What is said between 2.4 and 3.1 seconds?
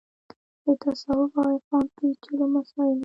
مسایلو